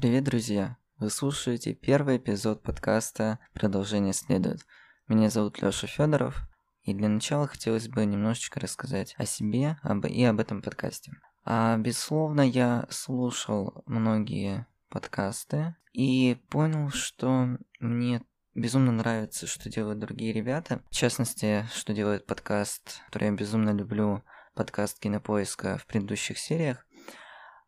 [0.00, 0.78] Привет, друзья!
[0.96, 4.66] Вы слушаете первый эпизод подкаста «Продолжение следует».
[5.08, 6.48] Меня зовут Лёша Федоров,
[6.84, 11.12] и для начала хотелось бы немножечко рассказать о себе об, и об этом подкасте.
[11.44, 18.22] А, безусловно, я слушал многие подкасты и понял, что мне
[18.54, 20.82] безумно нравится, что делают другие ребята.
[20.90, 24.22] В частности, что делает подкаст, который я безумно люблю,
[24.54, 26.86] подкаст Кинопоиска в предыдущих сериях.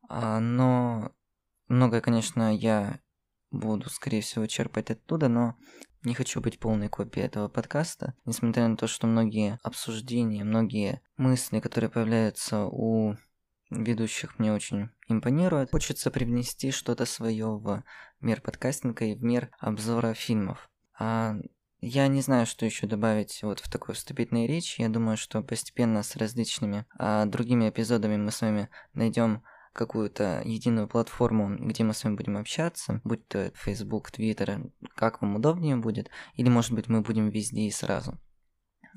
[0.09, 1.13] А, но
[1.73, 3.01] Многое, конечно, я
[3.51, 5.57] буду, скорее всего, черпать оттуда, но
[6.03, 11.61] не хочу быть полной копией этого подкаста, несмотря на то, что многие обсуждения, многие мысли,
[11.61, 13.17] которые появляются у
[13.71, 15.71] ведущих, мне очень импонируют.
[15.71, 17.83] Хочется привнести что-то свое в
[18.21, 20.69] мир подкастинга и в мир обзора фильмов.
[20.99, 21.37] А
[21.81, 24.83] я не знаю, что еще добавить вот в такой вступительной речи.
[24.83, 30.89] Я думаю, что постепенно с различными а, другими эпизодами мы с вами найдем какую-то единую
[30.89, 36.11] платформу, где мы с вами будем общаться, будь то Facebook, Twitter, как вам удобнее будет,
[36.35, 38.19] или может быть мы будем везде и сразу.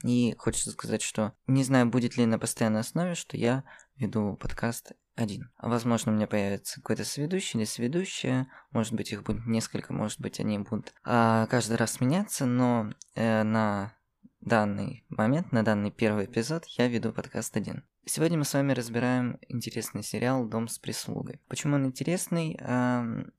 [0.04, 3.64] И хочется сказать, что не знаю, будет ли на постоянной основе, что я
[3.96, 5.50] веду подкаст один.
[5.62, 10.40] Возможно, у меня появится какой-то сведущий или сведущая, может быть, их будет несколько, может быть,
[10.40, 13.94] они будут а, каждый раз меняться, но э, на
[14.42, 17.86] данный момент, на данный первый эпизод я веду подкаст один.
[18.08, 21.42] Сегодня мы с вами разбираем интересный сериал «Дом с прислугой».
[21.48, 22.56] Почему он интересный?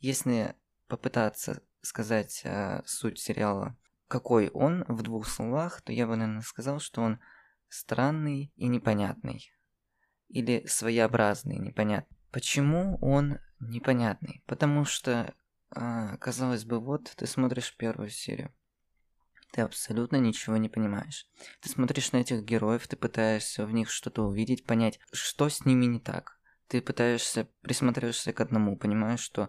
[0.01, 0.57] Если
[0.89, 3.77] попытаться сказать а, суть сериала,
[4.09, 7.21] какой он в двух словах, то я бы, наверное, сказал, что он
[7.69, 9.53] странный и непонятный.
[10.31, 12.19] Или своеобразный, непонятный.
[12.33, 14.43] Почему он непонятный?
[14.47, 15.33] Потому что,
[15.71, 18.53] а, казалось бы, вот ты смотришь первую серию
[19.57, 21.27] ты абсолютно ничего не понимаешь.
[21.63, 25.87] Ты смотришь на этих героев, ты пытаешься в них что-то увидеть, понять, что с ними
[25.87, 26.39] не так.
[26.69, 29.49] Ты пытаешься, присмотришься к одному, понимаешь, что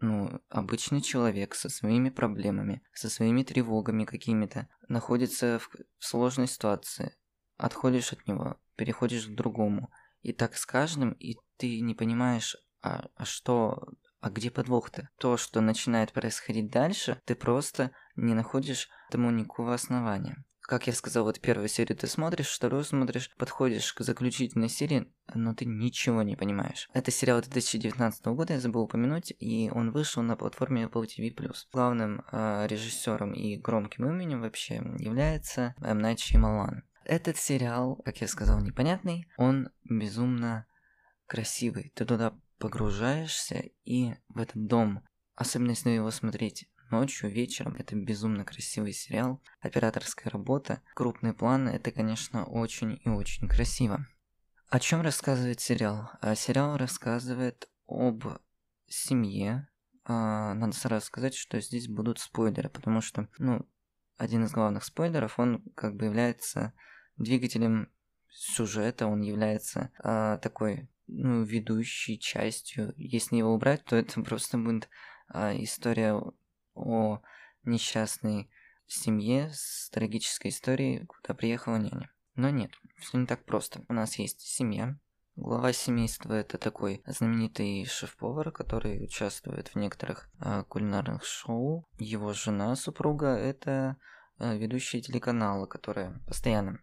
[0.00, 5.68] ну, обычный человек со своими проблемами, со своими тревогами какими-то, находится в,
[5.98, 7.14] в сложной ситуации.
[7.58, 9.92] Отходишь от него, переходишь к другому.
[10.22, 13.90] И так с каждым, и ты не понимаешь, а, а что,
[14.22, 15.08] а где подвох-то?
[15.18, 20.44] То, что начинает происходить дальше, ты просто не находишь тому никакого основания.
[20.60, 25.54] Как я сказал, вот первую серию ты смотришь, вторую смотришь, подходишь к заключительной серии, но
[25.54, 26.88] ты ничего не понимаешь.
[26.94, 31.52] Это сериал 2019 года, я забыл упомянуть, и он вышел на платформе Apple TV+.
[31.72, 35.98] Главным э, режиссером и громким именем вообще является М.
[35.98, 36.84] Найт Шьямалан.
[37.04, 40.66] Этот сериал, как я сказал, непонятный, он безумно
[41.26, 41.92] красивый.
[41.96, 45.02] Ты туда погружаешься и в этот дом,
[45.34, 47.74] особенно если его смотреть ночью, вечером.
[47.74, 49.42] Это безумно красивый сериал.
[49.60, 54.06] Операторская работа, крупный план, это, конечно, очень и очень красиво.
[54.68, 56.08] О чем рассказывает сериал?
[56.20, 58.26] А сериал рассказывает об
[58.86, 59.68] семье.
[60.04, 63.68] А, надо сразу сказать, что здесь будут спойлеры, потому что, ну,
[64.18, 66.74] один из главных спойлеров, он как бы является
[67.16, 67.90] двигателем
[68.30, 72.94] сюжета, он является а, такой, ну, ведущей частью.
[72.96, 74.88] Если его убрать, то это просто будет
[75.28, 76.20] а, история
[76.74, 77.20] о
[77.64, 78.50] несчастной
[78.86, 82.10] семье с трагической историей, куда приехала няня.
[82.34, 83.84] Но нет, все не так просто.
[83.88, 84.96] У нас есть семья.
[85.34, 91.88] Глава семейства это такой знаменитый шеф-повар, который участвует в некоторых э, кулинарных шоу.
[91.98, 93.96] Его жена, супруга, это
[94.38, 96.80] э, ведущая телеканала, которая постоянно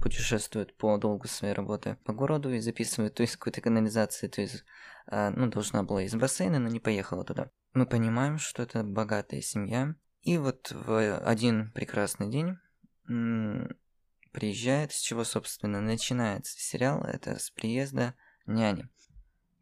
[0.00, 4.64] путешествует по долгу своей работы по городу и записывает то есть какой-то канализации, то есть,
[5.06, 9.40] э, ну, должна была из бассейна, но не поехала туда мы понимаем, что это богатая
[9.40, 9.94] семья.
[10.22, 12.58] И вот в один прекрасный день
[14.32, 18.14] приезжает, с чего, собственно, начинается сериал, это с приезда
[18.46, 18.88] няни.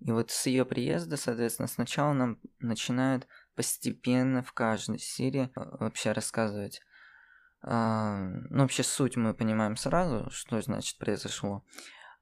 [0.00, 3.26] И вот с ее приезда, соответственно, сначала нам начинают
[3.56, 6.80] постепенно в каждой серии э, вообще рассказывать.
[7.62, 8.18] А,
[8.50, 11.64] ну, вообще суть мы понимаем сразу, что значит произошло.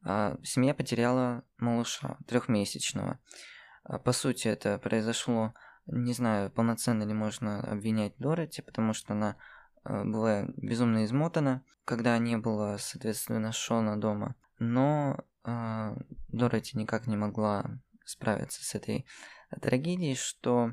[0.03, 3.19] А, семья потеряла малыша трехмесячного.
[3.85, 5.55] А, по сути, это произошло
[5.87, 9.37] не знаю, полноценно ли можно обвинять Дороти, потому что она
[9.85, 14.35] была безумно измотана, когда не было, соответственно, Шона дома.
[14.59, 15.97] Но э,
[16.29, 19.07] Дороти никак не могла справиться с этой
[19.63, 20.73] трагедией, что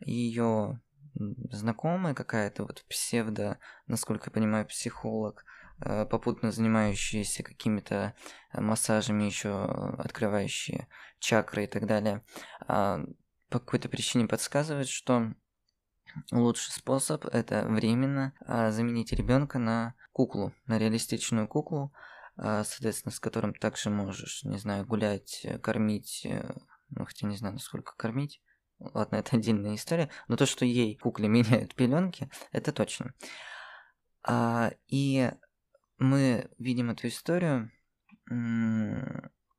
[0.00, 0.80] ее
[1.14, 5.44] знакомая какая-то вот псевдо, насколько я понимаю, психолог,
[5.80, 8.14] э, попутно занимающаяся какими-то
[8.52, 9.64] массажами, еще
[9.98, 10.88] открывающие
[11.18, 12.24] чакры и так далее,
[12.66, 13.00] а,
[13.48, 15.32] по какой-то причине подсказывает, что
[16.30, 21.92] лучший способ это временно а, заменить ребенка на куклу, на реалистичную куклу,
[22.36, 26.54] а, соответственно, с которым также можешь, не знаю, гулять, кормить, э,
[26.90, 28.42] ну хотя не знаю, насколько кормить,
[28.94, 33.14] ладно, это отдельная история, но то, что ей кукле меняют пеленки, это точно.
[34.24, 35.30] А, и
[35.98, 37.70] мы видим эту историю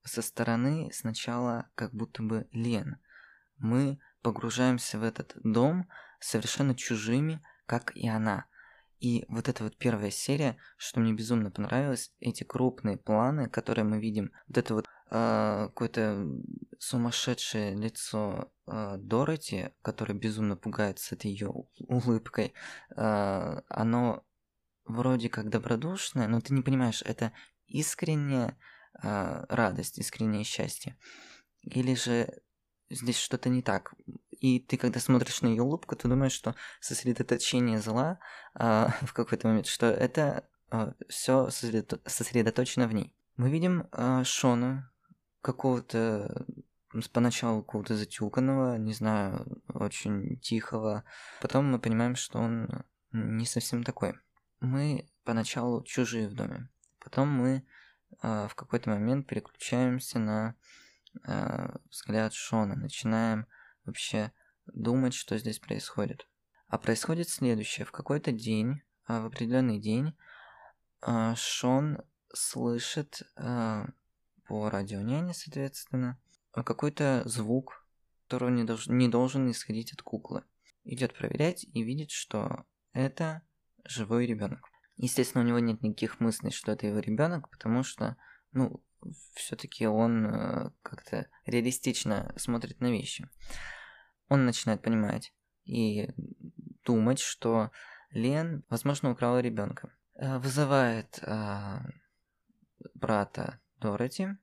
[0.06, 2.98] со стороны сначала как будто бы Лен.
[3.58, 5.88] Мы погружаемся в этот дом
[6.20, 8.46] совершенно чужими, как и она.
[9.00, 14.00] И вот эта вот первая серия, что мне безумно понравилось, эти крупные планы, которые мы
[14.00, 16.28] видим, вот это вот э, какое-то
[16.80, 21.54] сумасшедшее лицо э, Дороти, которое безумно пугает с этой ее
[21.88, 22.54] улыбкой,
[22.96, 24.26] э, оно
[24.86, 27.32] вроде как добродушное, но ты не понимаешь, это
[27.68, 28.58] искренняя
[29.02, 30.98] э, радость, искреннее счастье.
[31.62, 32.42] Или же
[32.90, 33.94] здесь что-то не так.
[34.32, 38.20] И ты, когда смотришь на ее улыбку, ты думаешь, что сосредоточение зла
[38.54, 43.16] а, в какой-то момент, что это а, все сосредоточено в ней.
[43.38, 44.92] Мы видим а, Шона,
[45.44, 46.46] какого-то
[47.12, 51.04] поначалу какого-то затюканного, не знаю, очень тихого.
[51.42, 52.70] Потом мы понимаем, что он
[53.12, 54.14] не совсем такой.
[54.60, 56.70] Мы поначалу чужие в доме.
[57.00, 57.66] Потом мы
[58.22, 60.56] э, в какой-то момент переключаемся на
[61.28, 63.48] э, взгляд Шона, начинаем
[63.86, 64.32] вообще
[64.68, 66.28] думать, что здесь происходит.
[66.68, 67.86] А происходит следующее.
[67.86, 70.16] В какой-то день, э, в определенный день,
[71.06, 71.98] э, Шон
[72.34, 73.86] слышит э,
[74.54, 76.20] по радионяне, соответственно,
[76.52, 77.88] какой-то звук,
[78.28, 80.44] который не, долж, не должен исходить от куклы.
[80.84, 83.42] Идет проверять и видит, что это
[83.84, 84.70] живой ребенок.
[84.98, 88.16] Естественно, у него нет никаких мыслей, что это его ребенок, потому что,
[88.52, 88.84] ну,
[89.34, 93.28] все-таки он э, как-то реалистично смотрит на вещи.
[94.28, 95.34] Он начинает понимать
[95.66, 96.10] и
[96.86, 97.72] думать, что
[98.12, 99.92] Лен, возможно, украла ребенка.
[100.14, 101.80] Э, вызывает э,
[102.94, 104.38] брата Дороти,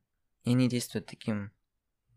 [0.44, 1.52] и они действуют таким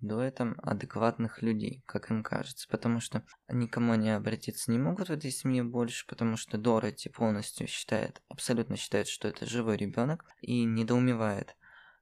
[0.04, 5.31] дуэтом адекватных людей, как им кажется, потому что никому они обратиться не могут в этой
[5.31, 11.56] семье больше, потому что Дороти полностью считает, абсолютно считает, что это живой ребенок и недоумевает,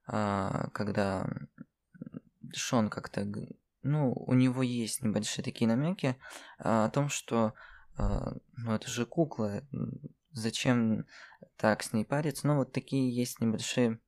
[0.06, 1.26] а, когда
[2.52, 3.26] Шон как-то,
[3.82, 6.16] ну, у него есть небольшие такие намеки
[6.58, 7.54] а, о том, что,
[7.96, 9.62] а, ну, это же кукла,
[10.32, 11.06] зачем
[11.56, 14.00] так с ней париться, ну, вот такие есть небольшие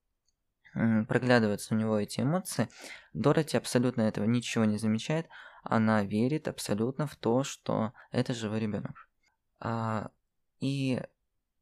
[0.74, 2.68] проглядываются у него эти эмоции.
[3.12, 5.28] Дороти абсолютно этого ничего не замечает.
[5.62, 9.08] Она верит абсолютно в то, что это живой ребенок.
[9.60, 10.10] А,
[10.60, 11.00] и,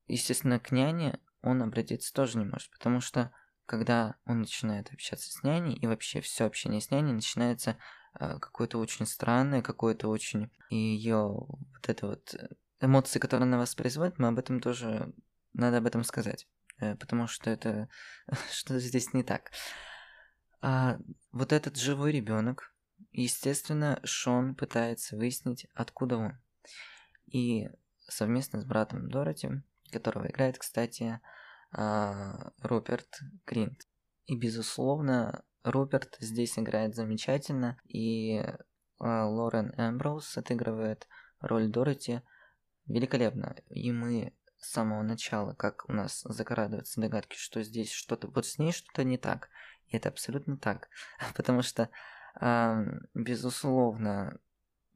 [0.09, 3.33] естественно, к няне он обратиться тоже не может, потому что
[3.67, 7.77] когда он начинает общаться с няней, и вообще все общение с няней начинается
[8.15, 10.51] а, какое-то очень странное, какое-то очень...
[10.71, 12.49] Ее вот это вот э,
[12.81, 15.13] эмоции, которые она воспроизводит, мы об этом тоже...
[15.53, 16.49] Надо об этом сказать.
[16.83, 17.89] Э, потому что это...
[18.51, 19.53] что здесь не так.
[20.61, 20.99] А
[21.31, 22.75] вот этот живой ребенок,
[23.13, 26.33] естественно, Шон пытается выяснить, откуда он.
[27.27, 27.69] И
[28.09, 29.49] совместно с братом Дороти,
[29.91, 31.21] которого играет, кстати,
[31.73, 33.81] а, Роберт Гринт.
[34.27, 38.39] И, безусловно, Роберт здесь играет замечательно, и
[38.99, 41.09] а, Лорен Эмброуз отыгрывает
[41.41, 42.23] роль Дороти
[42.87, 43.57] великолепно.
[43.69, 48.59] И мы с самого начала, как у нас закрадываются догадки, что здесь что-то, вот с
[48.59, 49.51] ней что-то не так.
[49.89, 50.89] И это абсолютно так.
[51.35, 51.91] Потому что,
[52.41, 52.85] э,
[53.15, 54.39] безусловно,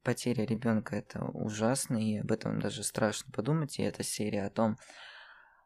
[0.03, 3.77] потеря ребенка это ужасно, и об этом даже страшно подумать.
[3.77, 4.77] И эта серия о том,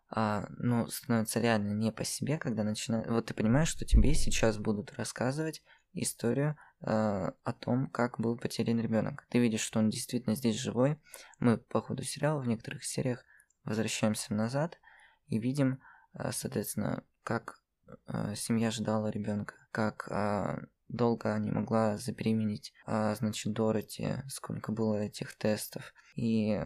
[0.10, 3.08] а, ну, становится реально не по себе, когда начинает...
[3.08, 5.62] Вот ты понимаешь, что тебе сейчас будут рассказывать
[5.94, 9.26] историю э, о том, как был потерян ребенок.
[9.30, 11.00] Ты видишь, что он действительно здесь живой.
[11.40, 13.24] Мы по ходу сериала в некоторых сериях
[13.64, 14.80] возвращаемся назад
[15.28, 15.82] и видим,
[16.14, 17.62] э, соответственно, как
[18.08, 25.38] э, семья ждала ребенка, как э, долго не могла забеременеть, значит, Дороти, сколько было этих
[25.38, 25.94] тестов.
[26.16, 26.62] И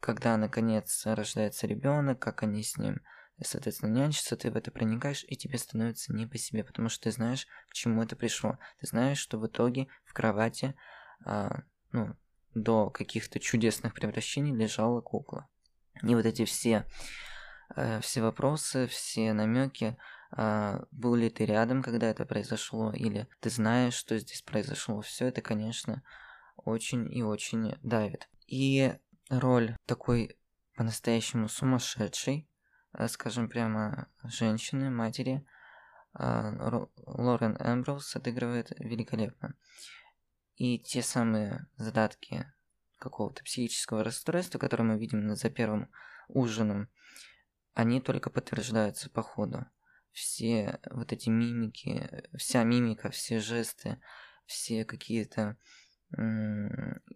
[0.00, 3.02] когда, наконец, рождается ребенок, как они с ним,
[3.42, 7.10] соответственно, нянчатся, ты в это проникаешь, и тебе становится не по себе, потому что ты
[7.10, 8.58] знаешь, к чему это пришло.
[8.80, 10.74] Ты знаешь, что в итоге в кровати,
[11.92, 12.16] ну,
[12.54, 15.50] до каких-то чудесных превращений лежала кукла.
[16.02, 16.86] И вот эти все,
[17.76, 19.96] э, все вопросы, все намеки,
[20.36, 25.26] э, был ли ты рядом, когда это произошло, или ты знаешь, что здесь произошло, все
[25.26, 26.02] это, конечно,
[26.56, 28.28] очень и очень давит.
[28.46, 28.94] И
[29.30, 30.36] роль такой
[30.76, 32.48] по-настоящему сумасшедшей,
[32.92, 35.46] э, скажем прямо, женщины, матери,
[36.18, 39.54] э, Лорен Эмброуз отыгрывает великолепно.
[40.56, 42.46] И те самые задатки
[43.04, 45.90] какого-то психического расстройства, которое мы видим за первым
[46.28, 46.88] ужином,
[47.74, 49.66] они только подтверждаются по ходу.
[50.10, 54.00] Все вот эти мимики, вся мимика, все жесты,
[54.46, 55.56] все какие-то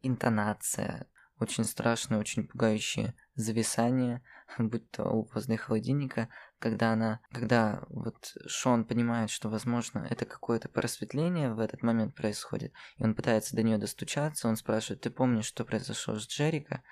[0.03, 1.07] интонация,
[1.39, 4.23] очень страшное, очень пугающее зависание,
[4.59, 10.69] будь то у возле холодильника, когда она, когда вот Шон понимает, что, возможно, это какое-то
[10.69, 15.47] просветление в этот момент происходит, и он пытается до нее достучаться, он спрашивает, ты помнишь,
[15.47, 16.83] что произошло с Джерика?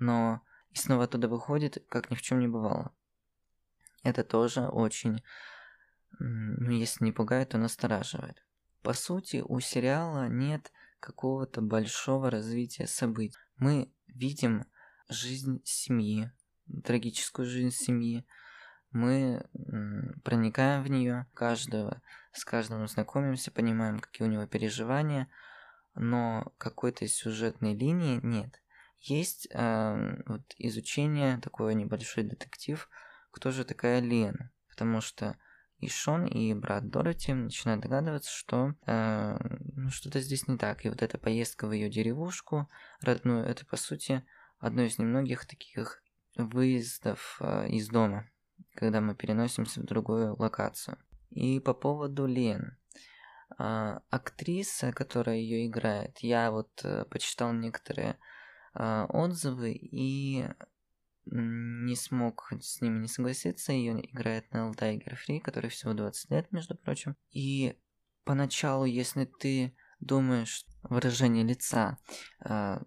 [0.00, 2.94] Но и снова оттуда выходит, как ни в чем не бывало.
[4.02, 5.22] Это тоже очень,
[6.18, 8.44] ну, если не пугает, то настораживает.
[8.82, 13.36] По сути, у сериала нет какого-то большого развития событий.
[13.56, 14.64] Мы видим
[15.08, 16.30] жизнь семьи,
[16.84, 18.26] трагическую жизнь семьи.
[18.90, 19.44] Мы
[20.24, 22.00] проникаем в нее, каждого,
[22.32, 25.28] с каждым знакомимся, понимаем, какие у него переживания,
[25.94, 28.60] но какой-то сюжетной линии нет.
[29.00, 32.88] Есть э, вот изучение, такой небольшой детектив,
[33.30, 35.36] кто же такая Лена, потому что
[35.78, 39.36] и Шон, и брат Дороти начинают догадываться, что э,
[39.76, 40.84] ну, что-то здесь не так.
[40.84, 42.68] И вот эта поездка в ее деревушку
[43.00, 44.24] родную, это по сути
[44.58, 46.02] одно из немногих таких
[46.36, 48.28] выездов э, из дома,
[48.74, 50.98] когда мы переносимся в другую локацию.
[51.30, 52.76] И по поводу Лен.
[53.58, 58.18] Э, актриса, которая ее играет, я вот э, почитал некоторые
[58.74, 60.46] э, отзывы и
[61.30, 63.72] не смог с ними не согласиться.
[63.72, 67.16] Ее играет Нелл Тайгер Фри, который всего 20 лет, между прочим.
[67.30, 67.76] И
[68.24, 71.98] поначалу, если ты думаешь выражение лица
[72.44, 72.78] э,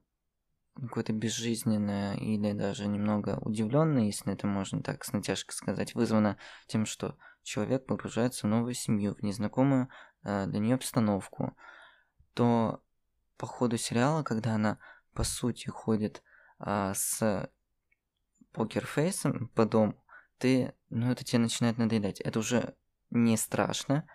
[0.87, 6.85] какое-то безжизненное или даже немного удивленное, если это можно так с натяжкой сказать, вызвано тем,
[6.85, 9.89] что человек погружается в новую семью, в незнакомую
[10.23, 11.55] э, для нее обстановку,
[12.33, 12.83] то
[13.37, 14.79] по ходу сериала, когда она
[15.13, 16.23] по сути ходит
[16.59, 17.49] э, с
[18.51, 20.03] покерфейсом по дому,
[20.37, 22.19] ты, ну это тебе начинает надоедать.
[22.19, 22.75] Это уже
[23.11, 24.07] не страшно,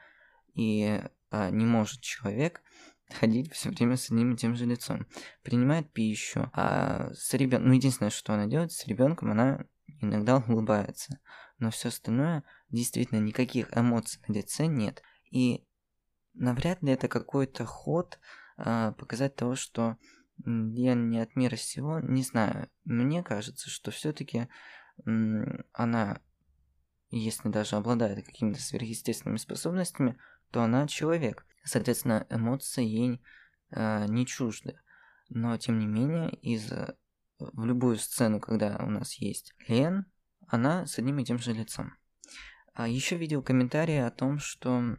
[0.55, 2.63] и а, не может человек
[3.11, 5.07] ходить все время с одним и тем же лицом.
[5.43, 9.65] Принимает пищу, а с ребенком, ну единственное, что она делает, с ребенком она
[10.01, 11.21] иногда улыбается,
[11.59, 15.03] но все остальное действительно никаких эмоций на лице нет.
[15.31, 15.67] И
[16.35, 18.19] навряд ли это какой-то ход
[18.57, 19.97] а, показать того, что
[20.45, 22.69] я не от мира сего, не знаю.
[22.85, 24.49] Мне кажется, что все-таки
[25.73, 26.21] она,
[27.11, 30.19] если даже обладает какими-то сверхъестественными способностями,
[30.51, 31.47] то она человек.
[31.67, 33.23] Соответственно, эмоции ей
[33.71, 34.81] э, не чужды.
[35.29, 36.73] Но, тем не менее, из
[37.39, 40.07] в любую сцену, когда у нас есть Лен,
[40.47, 41.93] она с одним и тем же лицом.
[42.73, 44.97] А еще видел комментарии о том, что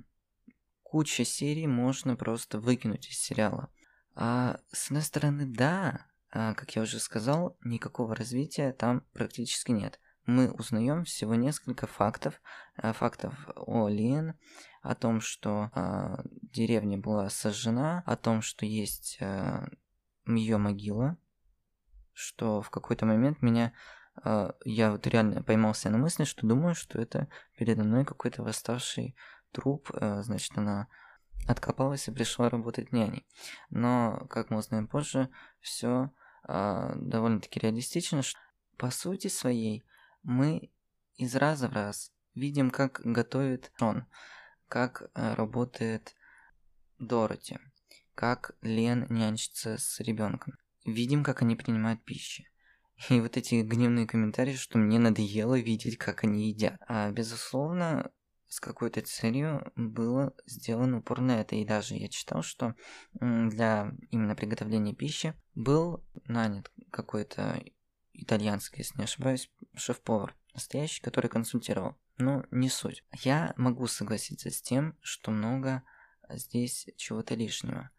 [0.84, 3.70] куча серий можно просто выкинуть из сериала.
[4.16, 10.00] А, с одной стороны, да, а, как я уже сказал, никакого развития там практически нет.
[10.26, 12.42] Мы узнаем всего несколько фактов,
[12.76, 14.38] а, фактов о Лен,
[14.88, 19.68] о том, что а, деревня была сожжена, о том, что есть а,
[20.26, 21.18] ее могила,
[22.14, 23.74] что в какой-то момент меня
[24.24, 27.28] а, я вот реально поймался на мысли, что думаю, что это
[27.58, 29.16] передо мной какой-то восставший
[29.52, 30.88] труп, а, значит, она
[31.48, 33.28] откопалась и пришла работать няней.
[33.70, 35.30] Но, как мы узнаем позже,
[35.62, 36.12] все
[36.48, 38.22] э, довольно-таки реалистично.
[38.76, 39.86] По сути своей,
[40.24, 40.72] мы
[41.16, 44.06] из раза в раз видим, как готовит он,
[44.68, 46.16] как э, работает
[47.00, 47.60] Дороти,
[48.16, 50.56] как Лен нянчится с ребенком.
[50.86, 52.44] Видим, как они принимают пищу.
[53.10, 56.82] И вот эти гневные комментарии, что мне надоело видеть, как они едят.
[56.88, 58.12] А, безусловно,
[58.48, 61.56] с какой-то целью было сделано упор на это.
[61.56, 62.74] И даже я читал, что
[63.14, 67.62] для именно приготовления пищи был нанят какой-то
[68.14, 71.96] итальянский, если не ошибаюсь, шеф-повар настоящий, который консультировал.
[72.18, 73.04] Но не суть.
[73.14, 75.84] Я могу согласиться с тем, что много
[76.30, 77.92] здесь чего-то лишнего.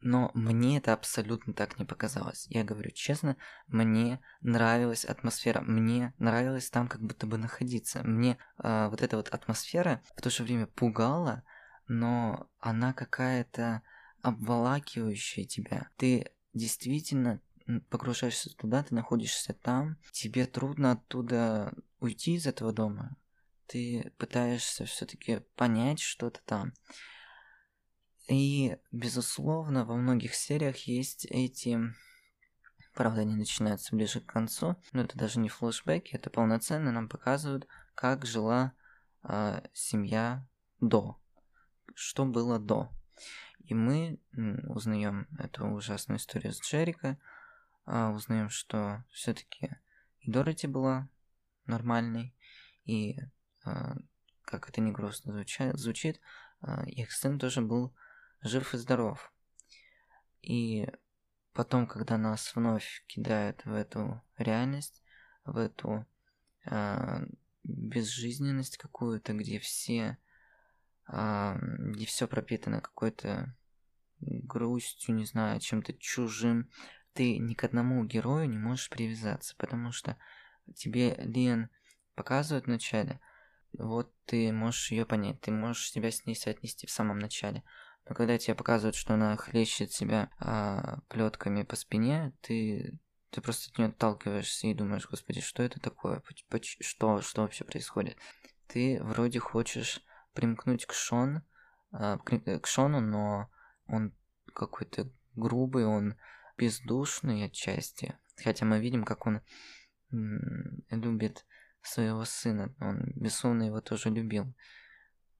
[0.00, 2.46] Но мне это абсолютно так не показалось.
[2.50, 3.38] Я говорю честно,
[3.68, 8.02] мне нравилась атмосфера, мне нравилось там как будто бы находиться.
[8.04, 11.42] Мне э, вот эта вот атмосфера в то же время пугала,
[11.88, 13.80] но она какая-то
[14.20, 15.88] обволакивающая тебя.
[15.96, 17.40] Ты действительно
[17.88, 23.16] погружаешься туда, ты находишься там, тебе трудно оттуда уйти из этого дома.
[23.66, 26.72] Ты пытаешься все-таки понять что-то там.
[28.28, 31.78] И, безусловно, во многих сериях есть эти...
[32.94, 37.66] Правда, они начинаются ближе к концу, но это даже не флешбеки, это полноценно нам показывают,
[37.96, 38.72] как жила
[39.24, 40.46] э, семья
[40.78, 41.18] до,
[41.94, 42.90] что было до.
[43.64, 44.20] И мы
[44.68, 47.18] узнаем эту ужасную историю с Джерика,
[47.86, 49.76] э, узнаем, что все-таки
[50.24, 51.08] и Дороти была
[51.66, 52.34] нормальной,
[52.84, 53.18] и
[54.44, 56.20] как это не грустно звучит, звучит
[56.62, 57.94] э, их сын тоже был
[58.42, 59.32] жив и здоров.
[60.42, 60.86] И
[61.52, 65.02] потом, когда нас вновь кидают в эту реальность,
[65.44, 66.06] в эту
[66.66, 67.26] э,
[67.64, 70.18] безжизненность какую-то, где все,
[71.08, 73.54] э, где все пропитано какой-то
[74.20, 76.70] грустью, не знаю, чем-то чужим,
[77.12, 80.16] ты ни к одному герою не можешь привязаться, потому что
[80.74, 81.70] тебе Лен
[82.14, 83.20] показывают вначале,
[83.78, 87.62] вот ты можешь ее понять, ты можешь себя с ней соотнести в самом начале.
[88.08, 92.98] Но когда тебе показывают, что она хлещет себя а, плетками по спине, ты,
[93.30, 96.22] ты просто от нее отталкиваешься и думаешь, господи, что это такое?
[96.80, 98.18] Что, что вообще происходит?
[98.66, 100.02] Ты вроде хочешь
[100.34, 101.42] примкнуть к Шон,
[101.92, 103.50] а, к Шону, но
[103.86, 104.12] он
[104.52, 106.16] какой-то грубый, он
[106.58, 108.18] бездушный отчасти.
[108.42, 109.40] Хотя мы видим, как он
[110.10, 111.46] любит
[111.86, 112.74] своего сына.
[112.80, 114.54] Он безумно его тоже любил.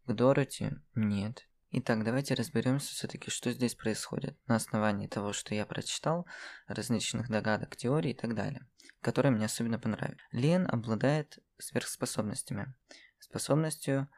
[0.07, 1.49] К Дороти нет.
[1.77, 6.25] Итак, давайте разберемся все-таки, что здесь происходит на основании того, что я прочитал,
[6.69, 8.65] различных догадок, теорий и так далее,
[9.01, 10.23] которые мне особенно понравились.
[10.31, 12.73] Лен обладает сверхспособностями.
[13.19, 14.09] Способностью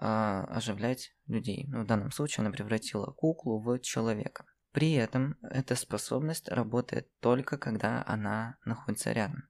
[0.00, 1.66] э, оживлять людей.
[1.68, 4.46] Ну, в данном случае она превратила куклу в человека.
[4.72, 9.48] При этом эта способность работает только когда она находится рядом,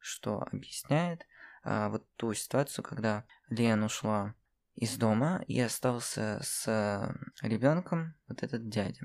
[0.00, 1.22] что объясняет
[1.68, 4.36] а, вот ту ситуацию, когда Лен ушла
[4.76, 9.00] из дома и остался с ребенком вот этот дядя,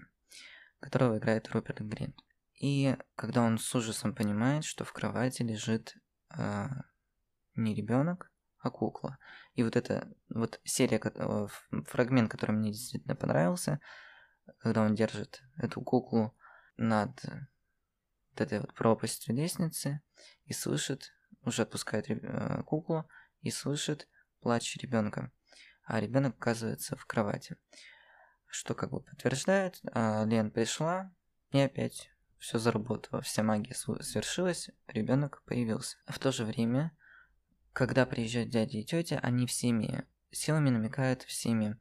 [0.80, 2.14] которого играет Руперт Грин.
[2.54, 5.98] И когда он с ужасом понимает, что в кровати лежит
[6.38, 6.68] э,
[7.56, 9.18] не ребенок, а кукла.
[9.56, 11.00] И вот эта вот серия,
[11.88, 13.80] фрагмент, который мне действительно понравился,
[14.60, 16.38] когда он держит эту куклу
[16.78, 20.02] над вот этой вот пропастью лестницы
[20.46, 21.12] и слышит,
[21.44, 23.08] уже отпускает э, куклу
[23.42, 24.08] и слышит
[24.42, 25.32] плач ребенка,
[25.84, 27.58] а ребенок оказывается в кровати.
[28.48, 31.12] Что как бы подтверждает, а Лен пришла
[31.52, 35.98] и опять все заработало, вся магия свершилась, ребенок появился.
[36.08, 36.92] В то же время,
[37.72, 41.78] когда приезжают дядя и тетя, они всеми силами намекают всеми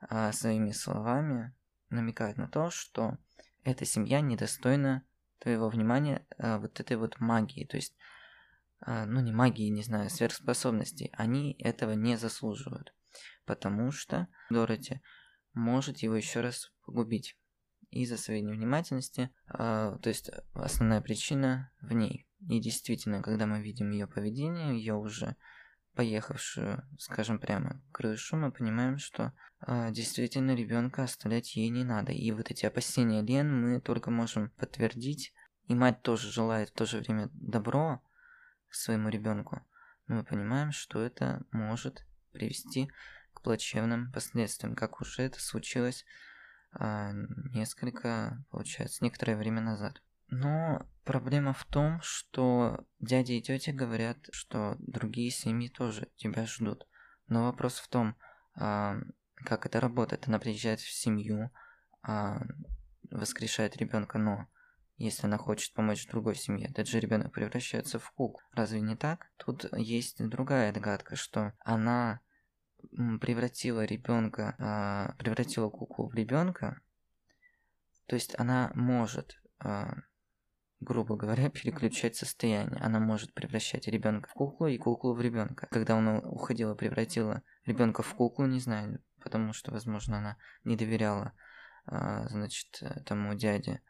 [0.00, 1.54] а, своими словами
[1.90, 3.18] намекает на то, что
[3.64, 5.04] эта семья недостойна
[5.38, 7.64] твоего внимания а, вот этой вот магии.
[7.64, 7.96] То есть,
[8.84, 11.10] ну не магии, не знаю, сверхспособностей.
[11.12, 12.92] Они этого не заслуживают.
[13.44, 15.00] Потому что Дороти
[15.54, 17.36] может его еще раз погубить
[17.90, 19.30] из-за своей невнимательности.
[19.48, 22.26] А, то есть, основная причина в ней.
[22.48, 25.36] И действительно, когда мы видим ее поведение, ее уже
[25.94, 29.32] поехавшую, скажем прямо, крышу, мы понимаем, что
[29.66, 32.12] э, действительно ребенка оставлять ей не надо.
[32.12, 35.32] И вот эти опасения Лен мы только можем подтвердить.
[35.64, 38.02] И мать тоже желает в то же время добро
[38.76, 39.66] своему ребенку.
[40.06, 42.90] Но мы понимаем, что это может привести
[43.34, 46.04] к плачевным последствиям, как уже это случилось
[46.78, 47.10] э,
[47.52, 50.00] несколько, получается, некоторое время назад.
[50.28, 56.86] Но проблема в том, что дядя и тетя говорят, что другие семьи тоже тебя ждут.
[57.28, 58.16] Но вопрос в том,
[58.54, 58.96] а,
[59.36, 60.26] как это работает.
[60.26, 61.50] Она приезжает в семью,
[62.02, 62.40] а,
[63.10, 64.48] воскрешает ребенка, но
[64.96, 68.40] если она хочет помочь другой семье, этот же ребенок превращается в куклу.
[68.52, 69.30] Разве не так?
[69.36, 72.20] Тут есть другая догадка, что она
[73.20, 76.80] превратила ребенка, а, превратила куклу в ребенка.
[78.06, 79.40] То есть она может
[80.80, 82.80] грубо говоря, переключать состояние.
[82.80, 85.68] Она может превращать ребенка в куклу и куклу в ребенка.
[85.70, 91.32] Когда она уходила, превратила ребенка в куклу, не знаю, потому что, возможно, она не доверяла,
[91.86, 93.80] а, значит, тому дяде.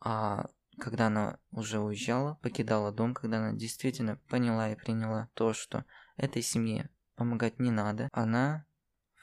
[0.00, 0.46] А
[0.78, 5.84] когда она уже уезжала, покидала дом, когда она действительно поняла и приняла то, что
[6.16, 8.64] этой семье помогать не надо, она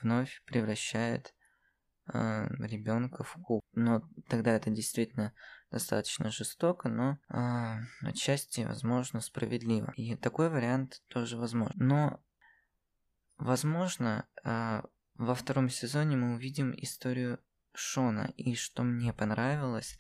[0.02, 1.34] вновь превращает
[2.14, 3.62] э, ребенка в куклу.
[3.74, 5.34] Но тогда это действительно
[5.72, 9.94] достаточно жестоко, но э, отчасти, возможно, справедливо.
[9.96, 11.74] И такой вариант тоже возможен.
[11.76, 12.22] Но,
[13.38, 14.82] возможно, э,
[15.16, 17.40] во втором сезоне мы увидим историю
[17.74, 18.34] Шона.
[18.38, 19.98] И что мне понравилось,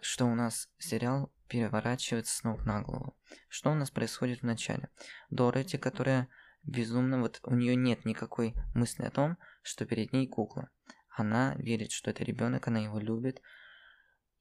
[0.00, 3.16] что у нас сериал переворачивается с ног на голову.
[3.48, 4.90] Что у нас происходит в начале?
[5.30, 6.28] Дороти, которая
[6.64, 10.70] безумно, вот у нее нет никакой мысли о том, что перед ней кукла.
[11.08, 13.40] Она верит, что это ребенок, она его любит.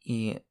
[0.01, 0.43] И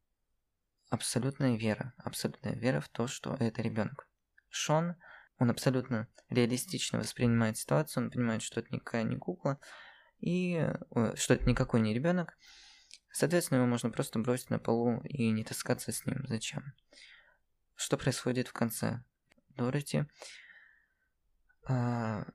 [0.90, 4.08] абсолютная вера, абсолютная вера в то, что это ребенок.
[4.48, 4.94] Шон,
[5.38, 9.58] он абсолютно реалистично воспринимает ситуацию, он понимает, что это никакая не кукла,
[10.20, 10.64] и
[11.16, 12.38] что это никакой не ребенок.
[13.14, 16.27] Соответственно, его можно просто бросить на полу и не таскаться с ним.
[16.27, 16.74] Зачем?
[17.77, 19.05] Что происходит в конце?
[19.50, 20.07] Дороти
[21.62, 22.27] а,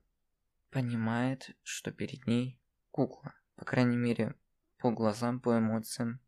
[0.72, 2.62] понимает, что перед ней
[2.92, 3.34] кукла.
[3.58, 4.36] По крайней мере,
[4.78, 6.22] по глазам, по эмоциям,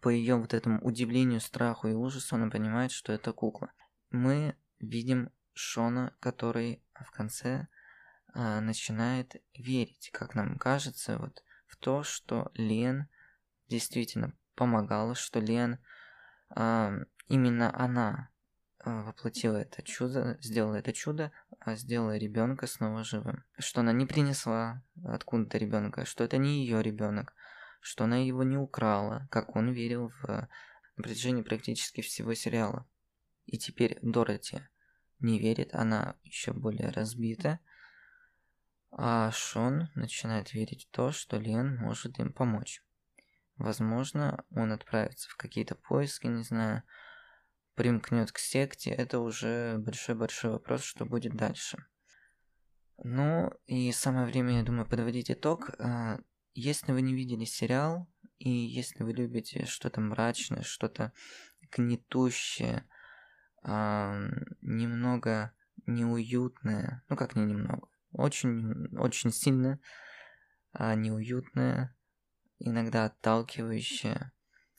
[0.00, 3.72] по ее вот этому удивлению, страху и ужасу, она понимает, что это кукла.
[4.10, 7.68] Мы видим Шона, который в конце
[8.34, 13.08] э, начинает верить, как нам кажется, вот в то, что Лен
[13.72, 15.78] действительно помогала, что Лен
[16.54, 18.30] э, именно она
[18.84, 23.44] э, воплотила это чудо, сделала это чудо, а сделала ребенка снова живым.
[23.58, 27.34] Что она не принесла откуда-то ребенка, что это не ее ребенок,
[27.80, 30.48] что она его не украла, как он верил в
[30.96, 32.86] на протяжении практически всего сериала.
[33.46, 34.60] И теперь Дороти
[35.20, 37.60] не верит, она еще более разбита,
[38.90, 42.84] а Шон начинает верить в то, что Лен может им помочь.
[43.56, 46.82] Возможно, он отправится в какие-то поиски, не знаю,
[47.74, 51.84] примкнет к секте, это уже большой-большой вопрос, что будет дальше.
[53.04, 55.70] Ну, и самое время, я думаю, подводить итог.
[55.78, 56.18] А,
[56.54, 61.12] если вы не видели сериал, и если вы любите что-то мрачное, что-то
[61.70, 62.84] гнетущее,
[64.60, 65.52] немного
[65.86, 69.78] неуютное, ну как не немного, очень, очень сильно
[70.78, 71.96] э, неуютное,
[72.68, 74.32] иногда отталкивающее,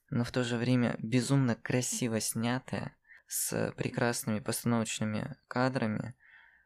[0.10, 2.96] но в то же время безумно красиво снятое,
[3.28, 6.16] с прекрасными постановочными кадрами,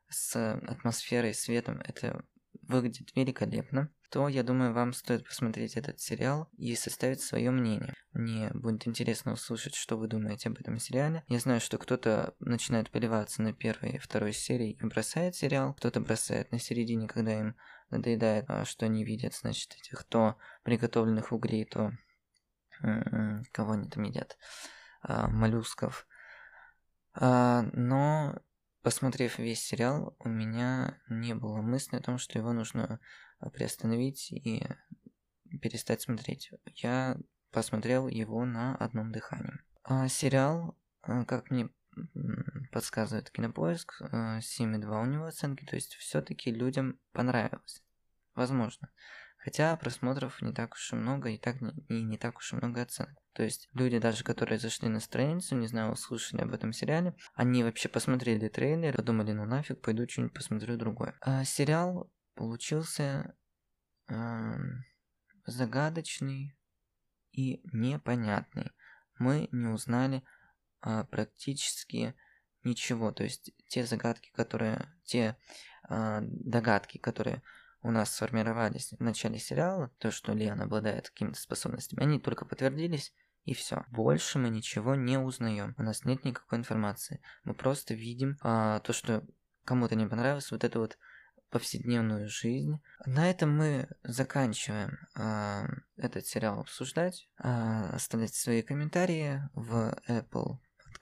[0.09, 0.35] с
[0.67, 2.25] атмосферой, светом, это
[2.61, 7.93] выглядит великолепно то я думаю, вам стоит посмотреть этот сериал и составить свое мнение.
[8.13, 11.23] Мне будет интересно услышать, что вы думаете об этом сериале.
[11.27, 15.99] Я знаю, что кто-то начинает поливаться на первой и второй серии и бросает сериал, кто-то
[15.99, 17.55] бросает на середине, когда им
[17.89, 21.91] надоедает, а что они видят, значит, этих то приготовленных углей, то
[22.81, 24.37] м-м, кого они там едят,
[25.01, 26.07] а, моллюсков.
[27.13, 28.39] А, но
[28.81, 32.99] посмотрев весь сериал, у меня не было мысли о том, что его нужно
[33.53, 34.63] приостановить и
[35.61, 36.51] перестать смотреть.
[36.75, 37.17] Я
[37.51, 39.53] посмотрел его на одном дыхании.
[40.09, 41.69] Сериал, как мне
[42.71, 47.83] подсказывает Кинопоиск, 7,2 э, у него оценки, то есть все-таки людям понравилось.
[48.35, 48.89] Возможно.
[49.37, 52.55] Хотя просмотров не так уж и много, и так не, и не так уж и
[52.57, 53.15] много оценок.
[53.33, 57.63] То есть люди, даже которые зашли на страницу, не знаю, услышали об этом сериале, они
[57.63, 61.15] вообще посмотрели трейлер, подумали, ну нафиг, пойду что-нибудь посмотрю другое.
[61.21, 63.35] А сериал получился
[64.09, 64.55] э,
[65.45, 66.57] загадочный
[67.31, 68.71] и непонятный.
[69.19, 70.23] Мы не узнали
[70.87, 72.15] э, практически
[72.63, 73.11] ничего.
[73.11, 75.37] То есть те загадки, которые, те
[75.89, 77.41] э, догадки, которые
[77.81, 83.13] у нас сформировались в начале сериала, то, что Леон обладает какими-то способностями, они только подтвердились,
[83.45, 83.85] и все.
[83.91, 85.73] Больше мы ничего не узнаем.
[85.77, 87.21] У нас нет никакой информации.
[87.45, 89.25] Мы просто видим а, то, что
[89.63, 90.97] кому-то не понравилось, вот это вот
[91.49, 92.81] повседневную жизнь.
[93.05, 97.29] На этом мы заканчиваем э, этот сериал обсуждать.
[97.41, 100.57] Э, оставлять свои комментарии в Apple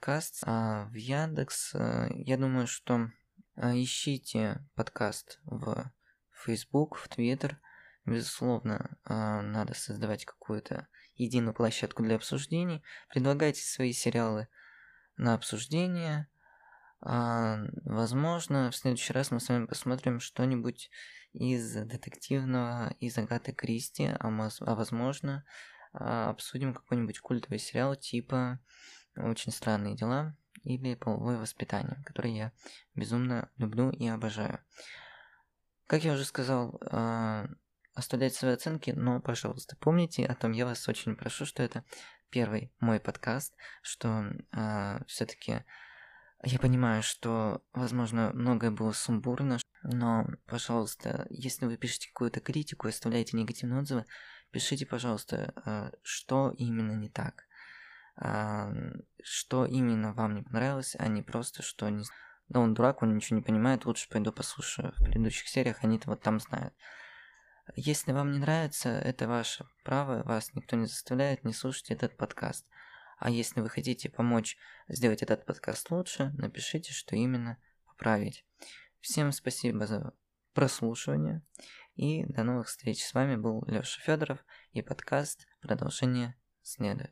[0.06, 1.74] Podcasts, а в Яндекс.
[1.74, 3.10] Э, я думаю, что
[3.56, 5.90] э, ищите подкаст в
[6.32, 7.56] Facebook, в Twitter.
[8.04, 12.82] Безусловно, э, надо создавать какую-то единую площадку для обсуждений.
[13.08, 14.48] Предлагайте свои сериалы
[15.16, 16.28] на обсуждение.
[17.00, 20.90] А, возможно, в следующий раз мы с вами посмотрим что-нибудь
[21.32, 25.44] из детективного, из Агаты Кристи, а, а возможно,
[25.92, 28.60] а, обсудим какой-нибудь культовый сериал типа
[29.16, 32.52] «Очень странные дела» или «Половое воспитание», который я
[32.94, 34.60] безумно люблю и обожаю.
[35.86, 37.46] Как я уже сказал, а,
[37.96, 41.82] оставлять свои оценки, но, пожалуйста, помните о том, я вас очень прошу, что это
[42.30, 45.64] первый мой подкаст, что э, все-таки
[46.44, 53.36] я понимаю, что, возможно, многое было сумбурно, но, пожалуйста, если вы пишете какую-то критику, оставляете
[53.36, 54.04] негативные отзывы,
[54.50, 57.45] пишите, пожалуйста, э, что именно не так, а,
[58.18, 62.04] что именно вам не понравилось, а не просто, что не...
[62.48, 66.20] Да он дурак, он ничего не понимает, лучше пойду послушаю в предыдущих сериях, они-то вот
[66.22, 66.74] там знают.
[67.74, 72.64] Если вам не нравится, это ваше право, вас никто не заставляет, не слушайте этот подкаст.
[73.18, 74.56] А если вы хотите помочь
[74.88, 78.44] сделать этот подкаст лучше, напишите, что именно поправить.
[79.00, 80.12] Всем спасибо за
[80.54, 81.42] прослушивание
[81.96, 83.04] и до новых встреч.
[83.04, 87.04] С вами был Лёша Федоров и подкаст «Продолжение следует».